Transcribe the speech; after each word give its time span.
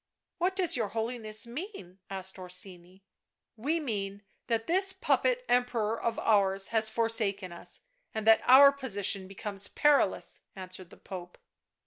"What 0.39 0.55
does 0.55 0.75
your 0.75 0.87
Holiness 0.87 1.45
mean?" 1.45 1.99
asked 2.09 2.39
Orsini." 2.39 3.03
We 3.65 3.79
mean 3.79 4.23
that 4.47 4.65
this 4.65 4.93
puppet 4.93 5.45
Emperor 5.47 6.01
of 6.01 6.17
ours 6.17 6.69
has 6.69 6.89
forsaken 6.89 7.51
us, 7.53 7.81
and 8.11 8.25
that 8.25 8.41
our 8.45 8.71
position 8.71 9.27
becomes 9.27 9.67
perilous," 9.67 10.41
answered 10.55 10.89
the 10.89 10.97
Pope. 10.97 11.37